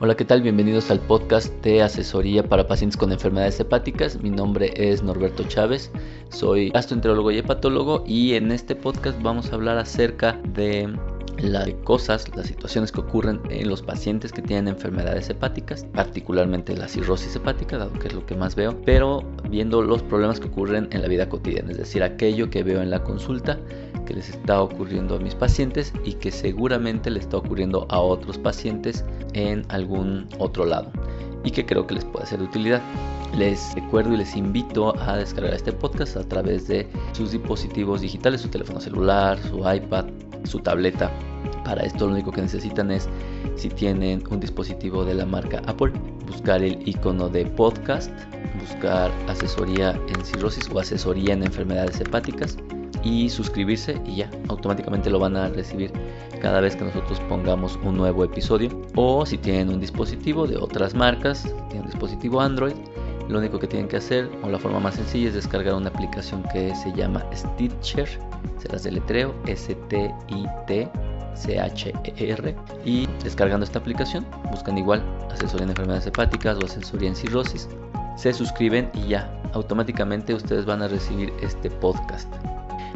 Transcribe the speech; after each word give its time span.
Hola, 0.00 0.16
¿qué 0.16 0.24
tal? 0.24 0.42
Bienvenidos 0.42 0.90
al 0.90 1.00
podcast 1.00 1.52
de 1.62 1.82
asesoría 1.82 2.42
para 2.42 2.66
pacientes 2.66 2.96
con 2.96 3.12
enfermedades 3.12 3.60
hepáticas. 3.60 4.20
Mi 4.20 4.30
nombre 4.30 4.72
es 4.74 5.02
Norberto 5.02 5.44
Chávez, 5.44 5.92
soy 6.30 6.70
gastroenterólogo 6.70 7.30
y 7.30 7.38
hepatólogo 7.38 8.02
y 8.06 8.34
en 8.34 8.50
este 8.52 8.74
podcast 8.74 9.20
vamos 9.22 9.52
a 9.52 9.54
hablar 9.54 9.78
acerca 9.78 10.40
de 10.54 10.92
las 11.42 11.68
cosas, 11.84 12.34
las 12.36 12.46
situaciones 12.46 12.92
que 12.92 13.00
ocurren 13.00 13.40
en 13.50 13.68
los 13.68 13.82
pacientes 13.82 14.32
que 14.32 14.42
tienen 14.42 14.68
enfermedades 14.68 15.28
hepáticas, 15.28 15.84
particularmente 15.92 16.76
la 16.76 16.86
cirrosis 16.86 17.34
hepática, 17.34 17.78
dado 17.78 17.92
que 17.94 18.08
es 18.08 18.14
lo 18.14 18.24
que 18.24 18.36
más 18.36 18.54
veo, 18.54 18.80
pero 18.84 19.24
viendo 19.50 19.82
los 19.82 20.02
problemas 20.02 20.38
que 20.38 20.46
ocurren 20.46 20.88
en 20.92 21.02
la 21.02 21.08
vida 21.08 21.28
cotidiana, 21.28 21.72
es 21.72 21.78
decir, 21.78 22.02
aquello 22.02 22.48
que 22.48 22.62
veo 22.62 22.80
en 22.80 22.90
la 22.90 23.02
consulta 23.02 23.58
que 24.06 24.14
les 24.14 24.30
está 24.30 24.62
ocurriendo 24.62 25.16
a 25.16 25.18
mis 25.18 25.34
pacientes 25.34 25.92
y 26.04 26.14
que 26.14 26.30
seguramente 26.30 27.10
le 27.10 27.18
está 27.18 27.36
ocurriendo 27.36 27.86
a 27.88 28.00
otros 28.00 28.38
pacientes 28.38 29.04
en 29.32 29.64
algún 29.68 30.28
otro 30.38 30.64
lado 30.64 30.90
y 31.44 31.50
que 31.50 31.66
creo 31.66 31.86
que 31.86 31.94
les 31.94 32.04
puede 32.04 32.26
ser 32.26 32.38
de 32.38 32.44
utilidad. 32.44 32.82
Les 33.36 33.74
recuerdo 33.74 34.12
y 34.12 34.18
les 34.18 34.36
invito 34.36 34.96
a 35.00 35.16
descargar 35.16 35.54
este 35.54 35.72
podcast 35.72 36.16
a 36.16 36.24
través 36.24 36.68
de 36.68 36.86
sus 37.12 37.32
dispositivos 37.32 38.00
digitales, 38.00 38.42
su 38.42 38.48
teléfono 38.48 38.80
celular, 38.80 39.38
su 39.48 39.58
iPad, 39.58 40.06
su 40.44 40.58
tableta. 40.58 41.10
Para 41.64 41.82
esto 41.82 42.06
lo 42.06 42.12
único 42.12 42.32
que 42.32 42.42
necesitan 42.42 42.90
es, 42.90 43.08
si 43.56 43.68
tienen 43.68 44.22
un 44.30 44.40
dispositivo 44.40 45.04
de 45.04 45.14
la 45.14 45.26
marca 45.26 45.62
Apple, 45.66 45.92
buscar 46.26 46.62
el 46.62 46.86
icono 46.86 47.28
de 47.28 47.46
podcast, 47.46 48.10
buscar 48.60 49.10
asesoría 49.28 49.98
en 50.08 50.24
cirrosis 50.24 50.68
o 50.72 50.80
asesoría 50.80 51.34
en 51.34 51.44
enfermedades 51.44 52.00
hepáticas 52.00 52.56
y 53.04 53.28
suscribirse 53.28 54.00
y 54.06 54.16
ya 54.16 54.30
automáticamente 54.48 55.10
lo 55.10 55.18
van 55.18 55.36
a 55.36 55.48
recibir 55.48 55.92
cada 56.40 56.60
vez 56.60 56.76
que 56.76 56.84
nosotros 56.84 57.20
pongamos 57.28 57.78
un 57.84 57.96
nuevo 57.96 58.24
episodio. 58.24 58.68
O 58.96 59.24
si 59.26 59.38
tienen 59.38 59.68
un 59.68 59.80
dispositivo 59.80 60.46
de 60.46 60.56
otras 60.56 60.94
marcas, 60.94 61.42
tienen 61.68 61.82
un 61.82 61.90
dispositivo 61.90 62.40
Android, 62.40 62.74
lo 63.28 63.38
único 63.38 63.58
que 63.58 63.66
tienen 63.66 63.88
que 63.88 63.96
hacer 63.96 64.30
o 64.42 64.48
la 64.48 64.58
forma 64.58 64.80
más 64.80 64.96
sencilla 64.96 65.28
es 65.28 65.34
descargar 65.34 65.74
una 65.74 65.88
aplicación 65.88 66.42
que 66.52 66.74
se 66.74 66.92
llama 66.92 67.24
Stitcher, 67.34 68.08
se 68.58 68.68
las 68.68 68.82
deletreo 68.82 69.34
S 69.46 69.74
T 69.88 70.12
I 70.28 70.46
T 70.66 70.90
C 71.34 71.58
H 71.60 71.92
E 72.04 72.30
R 72.32 72.56
y 72.84 73.06
descargando 73.22 73.64
esta 73.64 73.78
aplicación 73.78 74.26
buscan 74.50 74.78
igual 74.78 75.02
asesoría 75.30 75.64
en 75.64 75.70
enfermedades 75.70 76.06
hepáticas 76.06 76.58
o 76.58 76.66
asesoría 76.66 77.08
en 77.08 77.16
cirrosis, 77.16 77.68
se 78.16 78.32
suscriben 78.32 78.90
y 78.94 79.08
ya 79.08 79.32
automáticamente 79.52 80.34
ustedes 80.34 80.64
van 80.64 80.82
a 80.82 80.88
recibir 80.88 81.32
este 81.42 81.70
podcast. 81.70 82.32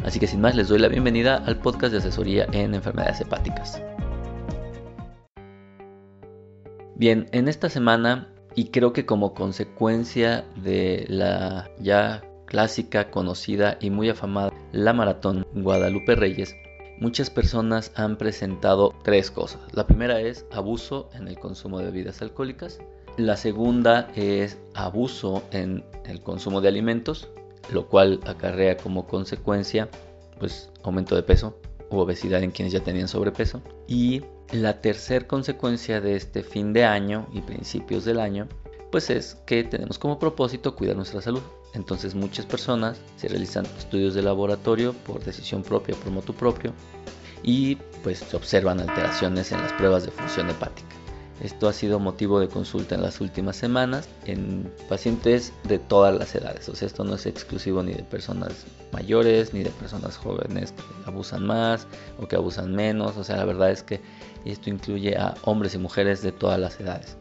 Así 0.05 0.21
que 0.21 0.27
sin 0.27 0.41
más 0.41 0.55
les 0.55 0.69
doy 0.69 0.79
la 0.79 0.89
bienvenida 0.89 1.37
al 1.47 1.59
podcast 1.59 1.93
de 1.93 1.99
asesoría 1.99 2.47
en 2.53 2.75
enfermedades 2.75 3.21
hepáticas. 3.21 3.83
Bien, 6.95 7.27
en 7.33 7.49
esta 7.49 7.69
semana 7.69 8.29
y 8.55 8.71
creo 8.71 8.93
que 8.93 9.05
como 9.05 9.35
consecuencia 9.35 10.45
de 10.57 11.05
la 11.09 11.71
ya 11.79 12.23
clásica, 12.47 13.11
conocida 13.11 13.77
y 13.81 13.91
muy 13.91 14.09
afamada 14.09 14.53
la 14.73 14.93
maratón 14.93 15.47
Guadalupe 15.53 16.15
Reyes, 16.15 16.55
muchas 17.01 17.31
personas 17.31 17.93
han 17.95 18.17
presentado 18.17 18.95
tres 19.03 19.31
cosas. 19.31 19.61
La 19.73 19.87
primera 19.87 20.21
es 20.21 20.47
abuso 20.51 21.09
en 21.15 21.29
el 21.29 21.39
consumo 21.39 21.79
de 21.79 21.87
bebidas 21.87 22.23
alcohólicas. 22.23 22.79
La 23.17 23.37
segunda 23.37 24.09
es 24.15 24.59
abuso 24.75 25.43
en 25.51 25.85
el 26.05 26.23
consumo 26.23 26.61
de 26.61 26.69
alimentos 26.69 27.29
lo 27.71 27.89
cual 27.89 28.21
acarrea 28.27 28.77
como 28.77 29.07
consecuencia 29.07 29.89
pues 30.39 30.71
aumento 30.83 31.15
de 31.17 31.23
peso 31.23 31.59
u 31.91 31.99
obesidad 31.99 32.43
en 32.43 32.51
quienes 32.51 32.73
ya 32.73 32.81
tenían 32.81 33.09
sobrepeso. 33.09 33.63
Y 33.87 34.23
la 34.53 34.81
tercera 34.81 35.27
consecuencia 35.27 36.01
de 36.01 36.17
este 36.17 36.43
fin 36.43 36.73
de 36.73 36.85
año 36.85 37.27
y 37.33 37.41
principios 37.41 38.05
del 38.05 38.21
año 38.21 38.49
pues 38.91 39.11
es 39.11 39.37
que 39.47 39.65
tenemos 39.65 39.99
como 39.99 40.19
propósito 40.19 40.77
cuidar 40.77 40.97
nuestra 40.97 41.21
salud. 41.21 41.43
Entonces 41.77 42.15
muchas 42.15 42.47
personas 42.47 42.99
se 43.17 43.29
realizan 43.29 43.67
estudios 43.79 44.15
de 44.15 44.23
laboratorio 44.23 44.95
por 44.95 45.23
decisión 45.23 45.63
propia, 45.63 45.95
por 45.95 46.11
motu 46.11 46.33
propio 46.33 46.73
y 47.43 47.77
pues 48.03 48.21
se 48.21 48.37
observan 48.37 48.81
alteraciones 48.81 49.53
en 49.53 49.61
las 49.61 49.73
pruebas 49.75 50.05
de 50.05 50.11
función 50.11 50.49
hepática. 50.49 50.89
Esto 51.43 51.69
ha 51.69 51.75
sido 51.75 51.99
motivo 51.99 52.41
de 52.41 52.49
consulta 52.49 52.95
en 52.95 53.03
las 53.03 53.21
últimas 53.21 53.57
semanas 53.57 54.09
en 54.25 54.73
pacientes 54.89 55.53
de 55.65 55.79
todas 55.79 56.19
las 56.19 56.35
edades. 56.35 56.67
O 56.71 56.75
sea, 56.75 56.87
esto 56.87 57.05
no 57.05 57.15
es 57.15 57.27
exclusivo 57.27 57.83
ni 57.83 57.93
de 57.93 58.03
personas 58.05 58.65
mayores 58.91 59.53
ni 59.53 59.63
de 59.63 59.69
personas 59.69 60.17
jóvenes 60.17 60.73
que 60.73 61.11
abusan 61.11 61.45
más 61.45 61.87
o 62.19 62.27
que 62.27 62.37
abusan 62.37 62.75
menos. 62.75 63.19
O 63.19 63.23
sea, 63.23 63.37
la 63.37 63.45
verdad 63.45 63.71
es 63.71 63.83
que 63.83 64.01
esto 64.47 64.71
incluye 64.71 65.15
a 65.19 65.35
hombres 65.43 65.75
y 65.75 65.79
mujeres 65.79 66.23
de 66.23 66.33
todas 66.33 66.59
las 66.59 66.81
edades. 66.81 67.19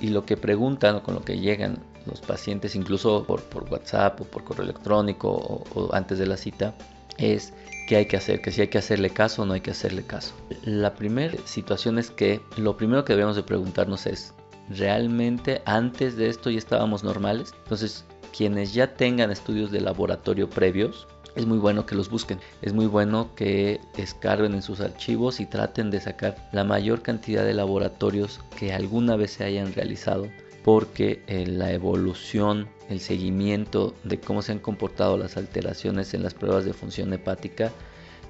Y 0.00 0.10
lo 0.10 0.24
que 0.24 0.36
preguntan 0.36 0.94
o 0.94 1.02
con 1.02 1.14
lo 1.14 1.22
que 1.22 1.40
llegan 1.40 1.78
los 2.06 2.20
pacientes, 2.20 2.74
incluso 2.74 3.24
por, 3.24 3.42
WhatsApp 3.70 4.20
o 4.20 4.24
por 4.24 4.44
correo 4.44 4.64
electrónico 4.64 5.64
o 5.74 5.94
antes 5.94 6.18
de 6.18 6.26
la 6.26 6.36
cita, 6.36 6.74
es 7.18 7.52
qué 7.86 7.96
hay 7.96 8.06
que 8.06 8.16
hacer, 8.16 8.40
que 8.40 8.50
si 8.50 8.60
hay 8.60 8.68
que 8.68 8.78
hacerle 8.78 9.10
caso 9.10 9.42
o 9.42 9.46
no 9.46 9.54
hay 9.54 9.60
que 9.60 9.70
hacerle 9.70 10.02
caso. 10.02 10.34
La 10.64 10.94
primera 10.94 11.36
situación 11.44 11.98
es 11.98 12.10
que 12.10 12.40
lo 12.56 12.76
primero 12.76 13.04
que 13.04 13.14
debemos 13.14 13.36
de 13.36 13.42
preguntarnos 13.42 14.06
es, 14.06 14.34
¿realmente 14.68 15.62
antes 15.64 16.16
de 16.16 16.28
esto 16.28 16.50
ya 16.50 16.58
estábamos 16.58 17.04
normales? 17.04 17.54
Entonces, 17.64 18.04
quienes 18.36 18.74
ya 18.74 18.94
tengan 18.94 19.30
estudios 19.30 19.70
de 19.70 19.80
laboratorio 19.80 20.50
previos, 20.50 21.06
es 21.36 21.46
muy 21.46 21.58
bueno 21.58 21.84
que 21.84 21.94
los 21.94 22.08
busquen. 22.08 22.40
Es 22.62 22.72
muy 22.72 22.86
bueno 22.86 23.34
que 23.34 23.80
escarben 23.96 24.54
en 24.54 24.62
sus 24.62 24.80
archivos 24.80 25.38
y 25.38 25.46
traten 25.46 25.90
de 25.90 26.00
sacar 26.00 26.34
la 26.52 26.64
mayor 26.64 27.02
cantidad 27.02 27.44
de 27.44 27.52
laboratorios 27.52 28.40
que 28.58 28.72
alguna 28.72 29.16
vez 29.16 29.32
se 29.32 29.44
hayan 29.44 29.72
realizado 29.74 30.28
porque 30.66 31.22
eh, 31.28 31.46
la 31.46 31.70
evolución, 31.70 32.68
el 32.88 32.98
seguimiento 32.98 33.94
de 34.02 34.18
cómo 34.18 34.42
se 34.42 34.50
han 34.50 34.58
comportado 34.58 35.16
las 35.16 35.36
alteraciones 35.36 36.12
en 36.12 36.24
las 36.24 36.34
pruebas 36.34 36.64
de 36.64 36.72
función 36.72 37.12
hepática 37.12 37.70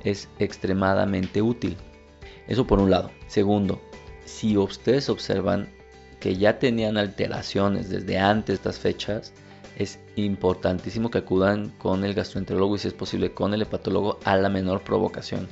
es 0.04 0.28
extremadamente 0.38 1.40
útil. 1.40 1.78
Eso 2.46 2.66
por 2.66 2.78
un 2.78 2.90
lado. 2.90 3.10
Segundo, 3.26 3.80
si 4.26 4.58
ustedes 4.58 5.08
observan 5.08 5.70
que 6.20 6.36
ya 6.36 6.58
tenían 6.58 6.98
alteraciones 6.98 7.88
desde 7.88 8.18
antes 8.18 8.48
de 8.48 8.54
estas 8.56 8.78
fechas, 8.80 9.32
es 9.78 9.98
importantísimo 10.16 11.10
que 11.10 11.18
acudan 11.18 11.70
con 11.78 12.04
el 12.04 12.12
gastroenterólogo 12.12 12.76
y 12.76 12.80
si 12.80 12.88
es 12.88 12.94
posible 12.94 13.32
con 13.32 13.54
el 13.54 13.62
hepatólogo 13.62 14.18
a 14.24 14.36
la 14.36 14.50
menor 14.50 14.82
provocación. 14.82 15.48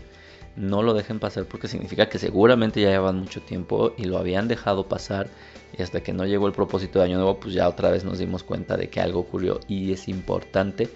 No 0.56 0.82
lo 0.82 0.94
dejen 0.94 1.18
pasar 1.18 1.44
porque 1.44 1.68
significa 1.68 2.08
que 2.08 2.18
seguramente 2.18 2.80
ya 2.80 2.90
llevan 2.90 3.18
mucho 3.18 3.42
tiempo 3.42 3.92
y 3.96 4.04
lo 4.04 4.18
habían 4.18 4.46
dejado 4.48 4.88
pasar 4.88 5.28
y 5.76 5.82
hasta 5.82 6.02
que 6.02 6.12
no 6.12 6.24
llegó 6.26 6.46
el 6.46 6.52
propósito 6.52 6.98
de 6.98 7.06
año 7.06 7.16
nuevo 7.16 7.40
pues 7.40 7.54
ya 7.54 7.68
otra 7.68 7.90
vez 7.90 8.04
nos 8.04 8.18
dimos 8.18 8.44
cuenta 8.44 8.76
de 8.76 8.88
que 8.88 9.00
algo 9.00 9.20
ocurrió 9.20 9.58
y 9.66 9.92
es 9.92 10.08
importante 10.08 10.88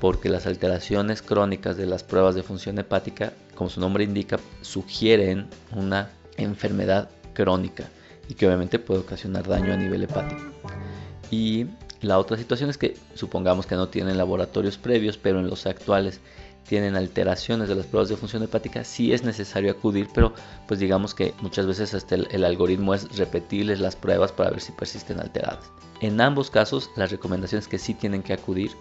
porque 0.00 0.28
las 0.28 0.46
alteraciones 0.46 1.22
crónicas 1.22 1.76
de 1.76 1.86
las 1.86 2.04
pruebas 2.04 2.34
de 2.34 2.42
función 2.42 2.78
hepática, 2.78 3.32
como 3.54 3.70
su 3.70 3.80
nombre 3.80 4.04
indica, 4.04 4.38
sugieren 4.60 5.48
una 5.74 6.10
enfermedad 6.36 7.08
crónica 7.34 7.88
y 8.28 8.34
que 8.34 8.46
obviamente 8.46 8.78
puede 8.78 9.00
ocasionar 9.00 9.48
daño 9.48 9.72
a 9.72 9.76
nivel 9.76 10.04
hepático. 10.04 10.42
Y 11.30 11.66
la 12.00 12.18
otra 12.18 12.36
situación 12.36 12.70
es 12.70 12.78
que 12.78 12.96
supongamos 13.14 13.66
que 13.66 13.74
no 13.74 13.88
tienen 13.88 14.18
laboratorios 14.18 14.78
previos, 14.78 15.18
pero 15.18 15.40
en 15.40 15.48
los 15.48 15.66
actuales 15.66 16.20
tienen 16.68 16.96
alteraciones 16.96 17.68
de 17.68 17.74
las 17.74 17.86
pruebas 17.86 18.10
de 18.10 18.16
función 18.16 18.42
hepática, 18.42 18.84
sí 18.84 19.12
es 19.12 19.24
necesario 19.24 19.70
acudir, 19.70 20.08
pero 20.12 20.34
pues 20.66 20.78
digamos 20.78 21.14
que 21.14 21.34
muchas 21.40 21.66
veces 21.66 21.94
hasta 21.94 22.14
el, 22.14 22.44
algoritmo 22.44 22.94
es 22.94 23.16
repetirles 23.16 23.80
las 23.80 23.96
pruebas 23.96 24.32
para 24.32 24.50
ver 24.50 24.60
si 24.60 24.72
persisten 24.72 25.18
alteradas. 25.18 25.70
En 26.00 26.20
ambos 26.20 26.50
casos, 26.50 26.90
las 26.94 27.10
recomendaciones 27.10 27.66
que 27.66 27.78
sí 27.78 27.94
tienen 27.94 28.22
que 28.22 28.34
acudir. 28.34 28.72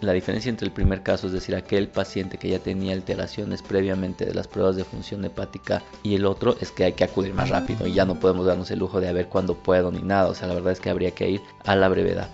La 0.00 0.12
diferencia 0.12 0.48
entre 0.48 0.66
el 0.66 0.72
primer 0.72 1.02
caso, 1.02 1.26
es 1.26 1.32
decir, 1.32 1.56
aquel 1.56 1.88
paciente 1.88 2.38
que 2.38 2.48
ya 2.48 2.58
tenía 2.60 2.92
alteraciones 2.92 3.62
previamente 3.62 4.26
de 4.26 4.34
las 4.34 4.46
pruebas 4.46 4.76
de 4.76 4.84
función 4.84 5.24
hepática 5.24 5.82
y 6.04 6.14
el 6.14 6.24
otro 6.24 6.56
es 6.60 6.70
que 6.70 6.84
hay 6.84 6.92
que 6.92 7.02
acudir 7.02 7.34
más 7.34 7.48
rápido 7.48 7.86
y 7.86 7.94
ya 7.94 8.04
no 8.04 8.20
podemos 8.20 8.46
darnos 8.46 8.70
el 8.70 8.78
lujo 8.78 9.00
de 9.00 9.12
ver 9.12 9.28
cuándo 9.28 9.54
puedo 9.56 9.90
ni 9.90 10.02
nada. 10.02 10.28
O 10.28 10.34
sea, 10.34 10.46
la 10.46 10.54
verdad 10.54 10.72
es 10.72 10.80
que 10.80 10.90
habría 10.90 11.12
que 11.12 11.30
ir 11.30 11.40
a 11.64 11.74
la 11.74 11.88
brevedad. 11.88 12.28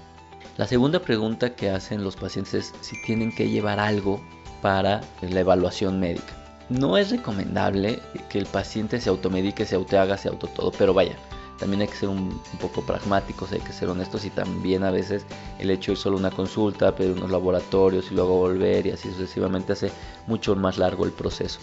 La 0.56 0.66
segunda 0.66 1.00
pregunta 1.00 1.56
que 1.56 1.70
hacen 1.70 2.04
los 2.04 2.16
pacientes 2.16 2.54
es 2.54 2.74
si 2.80 3.00
tienen 3.02 3.34
que 3.34 3.48
llevar 3.48 3.80
algo 3.80 4.20
para 4.64 5.02
la 5.20 5.40
evaluación 5.40 6.00
médica. 6.00 6.32
No 6.70 6.96
es 6.96 7.10
recomendable 7.10 8.00
que 8.30 8.38
el 8.38 8.46
paciente 8.46 8.98
se 8.98 9.10
automedique, 9.10 9.66
se 9.66 9.74
autohaga, 9.74 10.16
se 10.16 10.30
auto 10.30 10.46
todo, 10.46 10.72
pero 10.72 10.94
vaya, 10.94 11.16
también 11.58 11.82
hay 11.82 11.88
que 11.88 11.96
ser 11.96 12.08
un, 12.08 12.40
poco 12.62 12.80
pragmáticos, 12.80 13.52
hay 13.52 13.60
que 13.60 13.74
ser 13.74 13.90
honestos 13.90 14.24
y 14.24 14.30
también 14.30 14.82
a 14.82 14.90
veces 14.90 15.26
el 15.58 15.70
hecho 15.70 15.92
de 15.92 15.96
ir 15.96 15.98
solo 15.98 16.16
una 16.16 16.30
consulta, 16.30 16.96
pedir 16.96 17.12
unos 17.12 17.30
laboratorios 17.30 18.10
y 18.10 18.14
luego 18.14 18.38
volver 18.38 18.86
y 18.86 18.92
así 18.92 19.10
sucesivamente 19.10 19.74
hace 19.74 19.92
mucho 20.26 20.56
más 20.56 20.78
largo 20.78 21.04
el 21.04 21.12
proceso. 21.12 21.60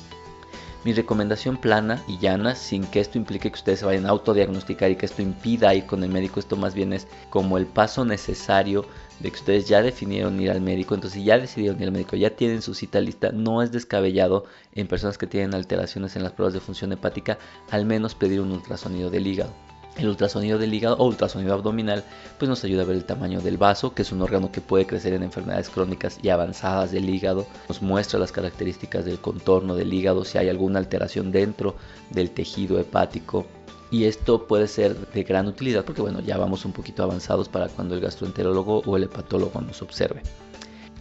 Mi 0.84 0.94
recomendación 0.94 1.58
plana 1.58 2.04
y 2.08 2.18
llana, 2.18 2.56
sin 2.56 2.88
que 2.88 3.02
esto 3.02 3.20
implique 3.20 3.52
que 3.52 3.56
ustedes 3.56 3.80
se 3.80 3.86
vayan 3.86 4.08
a 4.08 4.10
autodiagnosticar 4.10 4.90
y 4.90 4.96
que 4.96 5.06
esto 5.06 5.22
impida 5.22 5.76
ir 5.76 5.86
con 5.86 6.04
el 6.04 6.10
médico, 6.10 6.40
esto 6.40 6.56
más 6.56 6.74
bien 6.74 6.92
es 6.92 7.08
como 7.30 7.60
el 7.60 7.68
paso 7.68 8.04
necesario 8.04 8.86
de 9.20 9.30
que 9.30 9.38
ustedes 9.38 9.68
ya 9.68 9.84
definieron 9.84 10.40
ir 10.40 10.50
al 10.50 10.60
médico, 10.60 10.96
entonces 10.96 11.24
ya 11.24 11.38
decidieron 11.38 11.80
ir 11.80 11.86
al 11.86 11.92
médico, 11.92 12.16
ya 12.16 12.32
tienen 12.32 12.64
su 12.64 12.74
cita 12.74 13.00
lista, 13.00 13.32
no 13.32 13.62
es 13.62 13.72
descabellado 13.72 14.46
en 14.74 14.88
personas 14.88 15.20
que 15.20 15.28
tienen 15.28 15.54
alteraciones 15.54 16.16
en 16.16 16.24
las 16.24 16.32
pruebas 16.32 16.56
de 16.56 16.62
función 16.62 16.92
hepática, 16.92 17.38
al 17.70 17.86
menos 17.86 18.16
pedir 18.16 18.42
un 18.42 18.52
ultrasonido 18.52 19.12
del 19.12 19.28
hígado. 19.28 19.54
El 20.02 20.10
ultrasonido 20.10 20.58
del 20.58 20.74
hígado 20.74 20.98
o 20.98 21.06
ultrasonido 21.06 21.54
abdominal 21.54 22.04
pues 22.40 22.50
nos 22.50 22.64
ayuda 22.64 22.82
a 22.82 22.86
ver 22.86 22.96
el 22.96 23.06
tamaño 23.06 23.40
del 23.40 23.58
vaso, 23.58 23.94
que 23.94 24.02
es 24.02 24.12
un 24.12 24.24
órgano 24.24 24.52
que 24.52 24.60
puede 24.60 24.88
crecer 24.88 25.14
en 25.14 25.22
enfermedades 25.22 25.70
crónicas 25.70 26.18
y 26.24 26.30
avanzadas 26.30 26.92
del 26.92 27.08
hígado. 27.08 27.46
Nos 27.70 27.84
muestra 27.84 28.20
las 28.20 28.32
características 28.32 29.06
del 29.06 29.20
contorno 29.20 29.76
del 29.76 29.94
hígado, 29.94 30.26
si 30.26 30.40
hay 30.40 30.50
alguna 30.50 30.80
alteración 30.80 31.32
dentro 31.32 31.76
del 32.10 32.32
tejido 32.32 32.80
hepático. 32.80 33.46
Y 33.92 34.06
esto 34.06 34.48
puede 34.48 34.68
ser 34.68 34.98
de 34.98 35.22
gran 35.22 35.48
utilidad 35.48 35.86
porque 35.86 36.02
bueno, 36.02 36.20
ya 36.20 36.36
vamos 36.38 36.66
un 36.66 36.72
poquito 36.72 37.04
avanzados 37.04 37.48
para 37.48 37.68
cuando 37.68 37.94
el 37.94 38.02
gastroenterólogo 38.02 38.82
o 38.84 38.98
el 38.98 39.04
hepatólogo 39.04 39.62
nos 39.62 39.84
observe. 39.84 40.24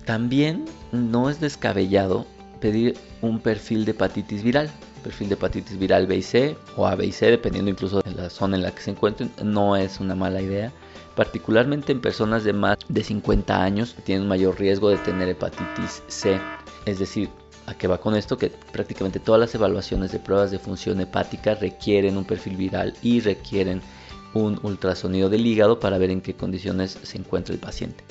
También 0.05 0.67
no 0.93 1.31
es 1.31 1.41
descabellado 1.41 2.26
pedir 2.61 2.99
un 3.23 3.41
perfil 3.41 3.87
de 3.87 3.93
hepatitis 3.93 4.43
viral 4.43 4.70
perfil 5.00 5.29
de 5.29 5.35
hepatitis 5.35 5.79
viral 5.79 6.06
B 6.06 6.17
y 6.17 6.23
C 6.23 6.56
o 6.76 6.87
A, 6.87 6.94
B 6.94 7.06
y 7.06 7.12
C, 7.12 7.26
dependiendo 7.26 7.70
incluso 7.70 8.00
de 8.00 8.12
la 8.12 8.31
zona 8.31 8.56
en 8.56 8.62
la 8.62 8.73
que 8.73 8.82
se 8.82 8.91
encuentren, 8.91 9.31
no 9.43 9.76
es 9.76 10.00
una 10.00 10.14
mala 10.14 10.41
idea. 10.41 10.73
Particularmente 11.17 11.93
en 11.93 12.00
personas 12.00 12.44
de 12.44 12.52
más 12.52 12.79
de 12.88 13.02
50 13.02 13.62
años 13.62 13.94
que 13.94 14.02
tienen 14.02 14.29
mayor 14.29 14.58
riesgo 14.58 14.88
de 14.88 14.99
tener 14.99 15.29
hepatitis 15.29 16.02
C. 16.06 16.41
Es 16.87 16.99
decir, 16.99 17.29
¿a 17.67 17.75
qué 17.75 17.88
va 17.88 17.99
con 17.99 18.14
esto? 18.14 18.38
Que 18.38 18.50
prácticamente 18.73 19.20
todas 19.20 19.41
las 19.41 19.55
evaluaciones 19.55 20.12
de 20.12 20.19
pruebas 20.19 20.50
de 20.50 20.58
función 20.58 21.00
hepática 21.00 21.55
requieren 21.55 22.17
un 22.17 22.25
perfil 22.25 22.56
viral 22.56 22.94
y 23.02 23.20
requieren 23.20 23.82
un 24.35 24.61
ultrasonido 24.62 25.29
del 25.29 25.47
hígado 25.47 25.81
para 25.81 25.99
ver 25.99 26.11
en 26.11 26.20
qué 26.20 26.35
condiciones 26.35 26.99
se 27.02 27.19
encuentra 27.19 27.55
el 27.55 27.61
paciente. 27.61 28.05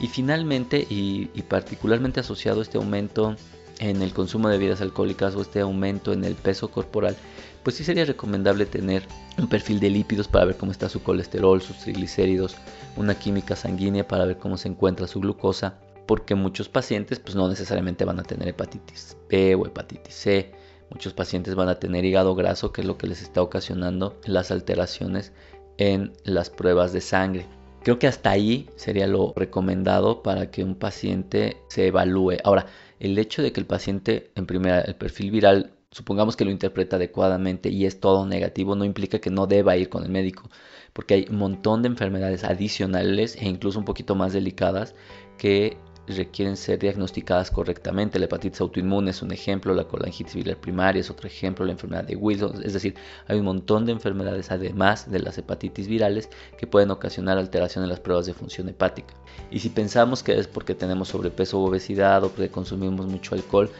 Y 0.00 0.06
finalmente, 0.06 0.86
y, 0.88 1.30
y 1.34 1.42
particularmente 1.42 2.20
asociado 2.20 2.60
a 2.60 2.62
este 2.62 2.78
aumento 2.78 3.36
en 3.78 4.02
el 4.02 4.12
consumo 4.12 4.48
de 4.48 4.58
bebidas 4.58 4.80
alcohólicas 4.80 5.34
o 5.34 5.42
este 5.42 5.60
aumento 5.60 6.12
en 6.12 6.24
el 6.24 6.34
peso 6.34 6.70
corporal, 6.70 7.16
pues 7.62 7.76
sí 7.76 7.84
sería 7.84 8.04
recomendable 8.04 8.66
tener 8.66 9.02
un 9.36 9.48
perfil 9.48 9.80
de 9.80 9.90
lípidos 9.90 10.28
para 10.28 10.44
ver 10.44 10.56
cómo 10.56 10.72
está 10.72 10.88
su 10.88 11.02
colesterol, 11.02 11.60
sus 11.60 11.78
triglicéridos, 11.78 12.56
una 12.96 13.18
química 13.18 13.56
sanguínea 13.56 14.06
para 14.06 14.24
ver 14.24 14.38
cómo 14.38 14.56
se 14.56 14.68
encuentra 14.68 15.06
su 15.06 15.20
glucosa, 15.20 15.78
porque 16.06 16.34
muchos 16.34 16.68
pacientes 16.68 17.18
pues 17.18 17.36
no 17.36 17.48
necesariamente 17.48 18.04
van 18.04 18.18
a 18.18 18.24
tener 18.24 18.48
hepatitis 18.48 19.16
B 19.28 19.54
o 19.54 19.66
hepatitis 19.66 20.14
C, 20.14 20.52
muchos 20.90 21.12
pacientes 21.12 21.54
van 21.54 21.68
a 21.68 21.78
tener 21.78 22.04
hígado 22.04 22.34
graso, 22.34 22.72
que 22.72 22.80
es 22.80 22.86
lo 22.86 22.96
que 22.96 23.06
les 23.06 23.22
está 23.22 23.42
ocasionando 23.42 24.18
las 24.24 24.50
alteraciones 24.50 25.32
en 25.76 26.12
las 26.24 26.50
pruebas 26.50 26.92
de 26.92 27.00
sangre. 27.00 27.57
Creo 27.88 27.98
que 27.98 28.06
hasta 28.06 28.28
ahí 28.30 28.68
sería 28.76 29.06
lo 29.06 29.32
recomendado 29.34 30.22
para 30.22 30.50
que 30.50 30.62
un 30.62 30.74
paciente 30.74 31.56
se 31.68 31.86
evalúe. 31.86 32.36
Ahora, 32.44 32.66
el 33.00 33.18
hecho 33.18 33.40
de 33.40 33.50
que 33.50 33.60
el 33.60 33.66
paciente, 33.66 34.30
en 34.34 34.44
primera, 34.44 34.82
el 34.82 34.94
perfil 34.94 35.30
viral, 35.30 35.72
supongamos 35.90 36.36
que 36.36 36.44
lo 36.44 36.50
interpreta 36.50 36.96
adecuadamente 36.96 37.70
y 37.70 37.86
es 37.86 37.98
todo 37.98 38.26
negativo, 38.26 38.76
no 38.76 38.84
implica 38.84 39.20
que 39.20 39.30
no 39.30 39.46
deba 39.46 39.78
ir 39.78 39.88
con 39.88 40.04
el 40.04 40.10
médico, 40.10 40.50
porque 40.92 41.14
hay 41.14 41.26
un 41.30 41.36
montón 41.36 41.80
de 41.80 41.88
enfermedades 41.88 42.44
adicionales 42.44 43.36
e 43.36 43.48
incluso 43.48 43.78
un 43.78 43.86
poquito 43.86 44.14
más 44.14 44.34
delicadas 44.34 44.94
que 45.38 45.78
requieren 46.16 46.56
ser 46.56 46.78
diagnosticadas 46.78 47.50
correctamente. 47.50 48.18
La 48.18 48.26
hepatitis 48.26 48.60
autoinmune 48.60 49.10
es 49.10 49.22
un 49.22 49.32
ejemplo, 49.32 49.74
la 49.74 49.84
colangitis 49.84 50.34
biliar 50.34 50.56
primaria 50.56 51.00
es 51.00 51.10
otro 51.10 51.26
ejemplo, 51.26 51.64
la 51.64 51.72
enfermedad 51.72 52.04
de 52.04 52.16
Wilson, 52.16 52.62
es 52.64 52.72
decir, 52.72 52.94
hay 53.26 53.38
un 53.38 53.44
montón 53.44 53.86
de 53.86 53.92
enfermedades 53.92 54.50
además 54.50 55.10
de 55.10 55.20
las 55.20 55.36
hepatitis 55.38 55.88
virales 55.88 56.28
que 56.58 56.66
pueden 56.66 56.90
ocasionar 56.90 57.38
alteración 57.38 57.84
en 57.84 57.90
las 57.90 58.00
pruebas 58.00 58.26
de 58.26 58.34
función 58.34 58.68
hepática. 58.68 59.14
Y 59.50 59.60
si 59.60 59.68
pensamos 59.68 60.22
que 60.22 60.38
es 60.38 60.46
porque 60.46 60.74
tenemos 60.74 61.08
sobrepeso 61.08 61.60
o 61.60 61.68
obesidad 61.68 62.24
o 62.24 62.30
porque 62.30 62.50
consumimos 62.50 63.06
mucho 63.06 63.34
alcohol, 63.34 63.70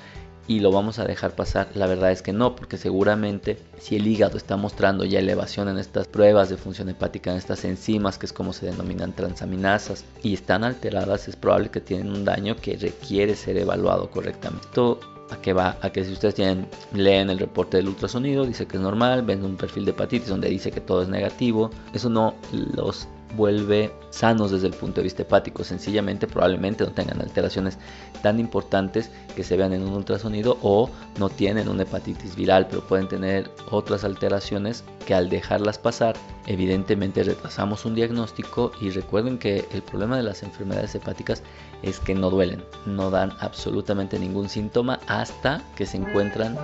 y 0.49 0.61
lo 0.61 0.73
vamos 0.73 0.99
a 0.99 1.05
dejar 1.05 1.37
pasar? 1.37 1.69
La 1.75 1.87
verdad 1.87 2.11
es 2.11 2.23
que 2.23 2.33
no, 2.33 2.57
porque 2.57 2.79
seguramente 2.79 3.59
si 3.79 3.97
el 3.97 4.07
hígado 4.07 4.37
está 4.37 4.57
mostrando 4.57 5.05
ya 5.05 5.21
elevación 5.21 5.69
en 5.69 5.79
estas 5.79 6.09
pruebas 6.09 6.49
de 6.49 6.57
función 6.57 6.89
hepática, 6.89 7.31
en 7.31 7.37
estas 7.37 7.65
enzimas, 7.65 8.19
que 8.19 8.27
es 8.27 8.33
como 8.33 8.53
se 8.53 8.67
denominan 8.67 9.13
transaminasas, 9.13 10.05
y 10.23 10.35
están 10.35 10.65
alteradas, 10.65 11.29
es 11.29 11.37
probable 11.37 11.69
que 11.69 11.81
tienen 11.81 12.11
un 12.11 12.25
daño 12.25 12.57
que 12.57 12.77
requiere 12.77 13.37
ser 13.37 13.59
evaluado 13.59 14.11
correctamente. 14.11 14.67
Esto 14.67 14.99
a 15.31 15.37
qué 15.37 15.53
va, 15.53 15.77
a 15.83 15.91
que 15.91 16.05
si 16.05 16.13
ustedes 16.13 16.35
tienen, 16.35 16.67
leen 16.95 17.29
el 17.29 17.39
reporte 17.39 17.77
del 17.77 17.89
ultrasonido, 17.89 18.47
dice 18.47 18.67
que 18.67 18.79
es 18.79 18.83
normal, 18.83 19.23
ven 19.23 19.45
un 19.45 19.59
perfil 19.59 19.85
de 19.85 19.91
hepatitis 19.91 20.29
donde 20.29 20.49
dice 20.49 20.71
que 20.71 20.81
todo 20.81 21.03
es 21.03 21.09
negativo, 21.09 21.71
eso 21.93 22.09
no 22.09 22.35
los 22.75 23.07
vuelve 23.37 23.93
sanos 24.11 24.51
desde 24.51 24.67
el 24.69 24.75
punto 24.75 24.97
de 24.97 25.05
vista 25.05 25.23
hepático. 25.23 25.65
Sencillamente 25.65 26.27
probablemente 26.27 26.85
no 26.85 26.93
tengan 26.93 27.21
alteraciones 27.21 27.79
tan 28.23 28.41
importantes 28.41 29.11
que 29.37 29.45
se 29.45 29.57
vean 29.57 29.73
en 29.73 29.83
un 29.83 29.93
ultrasonido 29.93 30.59
o 30.63 30.91
no 31.19 31.29
tienen 31.29 31.69
una 31.69 31.83
hepatitis 31.83 32.35
viral, 32.35 32.67
pero 32.69 32.87
pueden 32.87 33.09
tener 33.09 33.51
otras 33.71 34.05
alteraciones 34.05 34.85
que 35.07 35.15
al 35.15 35.29
dejarlas 35.29 35.79
pasar 35.79 36.17
evidentemente 36.47 37.23
retrasamos 37.23 37.85
un 37.85 37.95
diagnóstico 37.95 38.73
y 38.81 38.91
recuerden 38.91 39.39
que 39.39 39.67
el 39.73 39.83
problema 39.83 40.17
de 40.17 40.23
las 40.23 40.43
enfermedades 40.43 40.95
hepáticas 40.95 41.43
es 41.83 42.01
que 42.01 42.15
no 42.15 42.31
duelen, 42.31 42.65
no 42.87 43.11
dan 43.11 43.33
absolutamente 43.41 44.19
ningún 44.19 44.49
síntoma 44.49 44.99
hasta 45.07 45.63
que 45.77 45.87
se 45.87 45.99
encuentran 45.99 46.57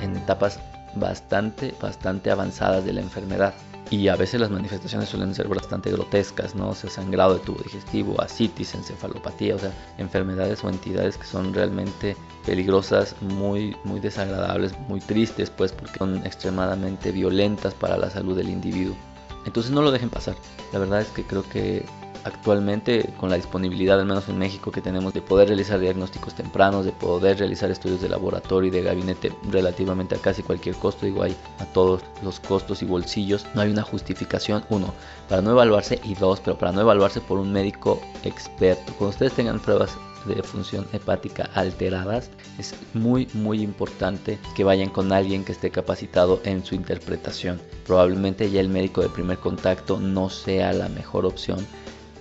en 0.00 0.16
etapas 0.16 0.60
bastante, 0.94 1.74
bastante 1.80 2.30
avanzadas 2.30 2.84
de 2.84 2.92
la 2.92 3.00
enfermedad 3.00 3.54
y 3.90 4.08
a 4.08 4.16
veces 4.16 4.40
las 4.40 4.50
manifestaciones 4.50 5.08
suelen 5.08 5.34
ser 5.34 5.48
bastante 5.48 5.90
grotescas, 5.90 6.54
¿no? 6.54 6.70
O 6.70 6.74
sea, 6.74 6.90
sangrado 6.90 7.34
de 7.34 7.40
tubo 7.40 7.62
digestivo, 7.62 8.20
asitis, 8.20 8.74
encefalopatía, 8.74 9.54
o 9.54 9.58
sea, 9.58 9.72
enfermedades 9.98 10.64
o 10.64 10.68
entidades 10.68 11.18
que 11.18 11.26
son 11.26 11.52
realmente 11.52 12.16
peligrosas, 12.46 13.14
muy, 13.20 13.76
muy 13.84 14.00
desagradables, 14.00 14.78
muy 14.88 15.00
tristes, 15.00 15.50
pues, 15.50 15.72
porque 15.72 15.98
son 15.98 16.24
extremadamente 16.24 17.12
violentas 17.12 17.74
para 17.74 17.96
la 17.96 18.10
salud 18.10 18.36
del 18.36 18.48
individuo. 18.48 18.96
Entonces 19.44 19.72
no 19.72 19.82
lo 19.82 19.90
dejen 19.90 20.10
pasar. 20.10 20.36
La 20.72 20.78
verdad 20.78 21.02
es 21.02 21.08
que 21.08 21.22
creo 21.24 21.42
que 21.48 21.84
actualmente 22.24 23.12
con 23.18 23.30
la 23.30 23.36
disponibilidad, 23.36 24.00
al 24.00 24.06
menos 24.06 24.28
en 24.28 24.38
México, 24.38 24.70
que 24.70 24.80
tenemos 24.80 25.12
de 25.12 25.22
poder 25.22 25.48
realizar 25.48 25.78
diagnósticos 25.78 26.34
tempranos, 26.34 26.84
de 26.84 26.92
poder 26.92 27.38
realizar 27.38 27.70
estudios 27.70 28.00
de 28.00 28.08
laboratorio 28.08 28.68
y 28.68 28.70
de 28.70 28.82
gabinete 28.82 29.32
relativamente 29.50 30.14
a 30.14 30.18
casi 30.18 30.42
cualquier 30.42 30.74
costo, 30.76 31.06
digo, 31.06 31.22
hay 31.22 31.36
a 31.58 31.66
todos 31.66 32.02
los 32.22 32.40
costos 32.40 32.82
y 32.82 32.86
bolsillos, 32.86 33.46
no 33.54 33.60
hay 33.60 33.70
una 33.70 33.82
justificación, 33.82 34.64
uno, 34.70 34.92
para 35.28 35.42
no 35.42 35.52
evaluarse 35.52 36.00
y 36.04 36.14
dos, 36.14 36.40
pero 36.40 36.58
para 36.58 36.72
no 36.72 36.80
evaluarse 36.80 37.20
por 37.20 37.38
un 37.38 37.52
médico 37.52 38.00
experto. 38.24 38.92
Cuando 38.98 39.10
ustedes 39.10 39.34
tengan 39.34 39.60
pruebas 39.60 39.96
de 40.26 40.42
función 40.42 40.86
hepática 40.92 41.50
alteradas, 41.54 42.30
es 42.58 42.74
muy 42.94 43.28
muy 43.34 43.60
importante 43.60 44.38
que 44.54 44.64
vayan 44.64 44.88
con 44.88 45.12
alguien 45.12 45.44
que 45.44 45.52
esté 45.52 45.70
capacitado 45.70 46.40
en 46.44 46.64
su 46.64 46.74
interpretación. 46.74 47.60
Probablemente 47.86 48.50
ya 48.50 48.60
el 48.60 48.68
médico 48.68 49.02
de 49.02 49.10
primer 49.10 49.38
contacto 49.38 50.00
no 50.00 50.30
sea 50.30 50.72
la 50.72 50.88
mejor 50.88 51.26
opción 51.26 51.66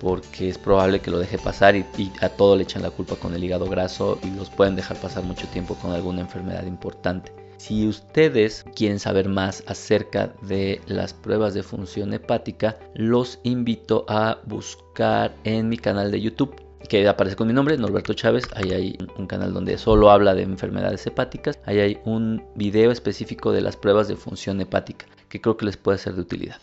porque 0.03 0.49
es 0.49 0.57
probable 0.57 0.99
que 0.99 1.09
lo 1.09 1.17
deje 1.17 1.37
pasar 1.37 1.75
y, 1.77 1.85
a 2.19 2.29
todo 2.29 2.57
le 2.57 2.63
echan 2.63 2.83
la 2.83 2.91
culpa 2.91 3.15
con 3.15 3.33
el 3.33 3.43
hígado 3.43 3.65
graso 3.65 4.19
y 4.21 4.29
los 4.31 4.49
pueden 4.49 4.75
dejar 4.75 4.97
pasar 4.97 5.23
mucho 5.23 5.47
tiempo 5.47 5.75
con 5.75 5.91
alguna 5.91 6.21
enfermedad 6.21 6.65
importante. 6.65 7.31
Si 7.57 7.87
ustedes 7.87 8.65
quieren 8.75 8.99
saber 8.99 9.29
más 9.29 9.63
acerca 9.67 10.33
de 10.41 10.81
las 10.87 11.13
pruebas 11.13 11.53
de 11.53 11.63
función 11.63 12.13
hepática, 12.13 12.77
los 12.93 13.39
invito 13.43 14.05
a 14.09 14.39
buscar 14.45 15.33
en 15.45 15.69
mi 15.69 15.77
canal 15.77 16.11
de 16.11 16.19
YouTube 16.19 16.53
que 16.89 17.07
aparece 17.07 17.37
con 17.37 17.47
mi 17.47 17.53
nombre, 17.53 17.77
Norberto 17.77 18.13
Chávez. 18.13 18.43
Ahí 18.55 18.71
hay 18.71 18.97
un 19.17 19.25
canal 19.25 19.53
donde 19.53 19.77
solo 19.77 20.11
habla 20.11 20.35
de 20.35 20.43
enfermedades 20.43 21.07
hepáticas. 21.07 21.57
Ahí 21.65 21.79
hay 21.79 22.01
un 22.03 22.43
video 22.55 22.91
específico 22.91 23.53
de 23.53 23.61
las 23.61 23.77
pruebas 23.77 24.09
de 24.09 24.17
función 24.17 24.59
hepática 24.59 25.05
que 25.29 25.39
creo 25.39 25.55
que 25.55 25.65
les 25.65 25.77
puede 25.77 25.97
ser 25.97 26.15
de 26.15 26.21
utilidad. 26.21 26.57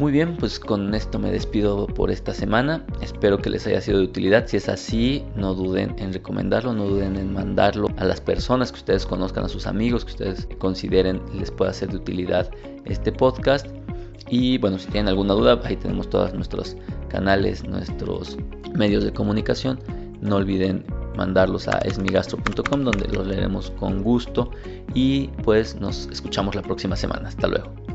Muy 0.00 0.12
bien, 0.12 0.34
pues 0.38 0.58
con 0.58 0.94
esto 0.94 1.18
me 1.18 1.30
despido 1.30 1.86
por 1.86 2.10
esta 2.10 2.32
semana. 2.32 2.86
Espero 3.02 3.36
que 3.36 3.50
les 3.50 3.66
haya 3.66 3.82
sido 3.82 3.98
de 3.98 4.04
utilidad. 4.04 4.46
Si 4.46 4.56
es 4.56 4.66
así, 4.70 5.22
no 5.36 5.52
duden 5.52 5.94
en 5.98 6.14
recomendarlo, 6.14 6.72
no 6.72 6.86
duden 6.86 7.16
en 7.16 7.34
mandarlo 7.34 7.86
a 7.98 8.06
las 8.06 8.18
personas 8.18 8.72
que 8.72 8.78
ustedes 8.78 9.04
conozcan, 9.04 9.44
a 9.44 9.48
sus 9.50 9.66
amigos 9.66 10.06
que 10.06 10.12
ustedes 10.12 10.48
consideren 10.56 11.20
les 11.34 11.50
pueda 11.50 11.74
ser 11.74 11.90
de 11.90 11.98
utilidad 11.98 12.50
este 12.86 13.12
podcast. 13.12 13.66
Y 14.30 14.56
bueno, 14.56 14.78
si 14.78 14.86
tienen 14.86 15.08
alguna 15.08 15.34
duda, 15.34 15.60
ahí 15.64 15.76
tenemos 15.76 16.08
todos 16.08 16.32
nuestros 16.32 16.78
canales, 17.10 17.62
nuestros 17.68 18.38
medios 18.74 19.04
de 19.04 19.12
comunicación. 19.12 19.78
No 20.22 20.36
olviden 20.36 20.82
mandarlos 21.14 21.68
a 21.68 21.76
esmigastro.com 21.80 22.84
donde 22.84 23.06
los 23.08 23.26
leeremos 23.26 23.70
con 23.72 24.02
gusto 24.02 24.50
y 24.94 25.26
pues 25.44 25.76
nos 25.78 26.06
escuchamos 26.06 26.54
la 26.54 26.62
próxima 26.62 26.96
semana. 26.96 27.28
Hasta 27.28 27.48
luego. 27.48 27.89